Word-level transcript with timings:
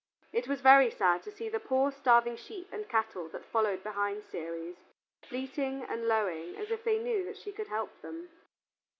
It 0.33 0.47
was 0.47 0.61
very 0.61 0.89
sad 0.89 1.21
to 1.21 1.31
see 1.31 1.47
the 1.47 1.59
poor 1.59 1.91
starving 1.91 2.35
sheep 2.35 2.69
and 2.71 2.89
cattle 2.89 3.27
that 3.29 3.45
followed 3.45 3.83
behind 3.83 4.23
Ceres, 4.23 4.77
bleating 5.29 5.83
and 5.83 6.07
lowing 6.07 6.55
as 6.57 6.71
if 6.71 6.83
they 6.83 6.97
knew 6.97 7.23
that 7.25 7.37
she 7.37 7.51
could 7.51 7.67
help 7.67 8.01
them. 8.01 8.29